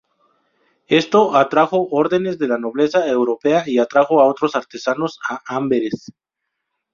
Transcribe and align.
Esto 0.87 1.35
atrajo 1.35 1.87
órdenes 1.91 2.39
de 2.39 2.47
la 2.47 2.57
nobleza 2.57 3.05
europea 3.07 3.65
y 3.67 3.77
atrajo 3.77 4.19
a 4.19 4.25
otros 4.25 4.55
artesanos 4.55 5.19
a 5.29 5.39
Amberes. 5.45 6.11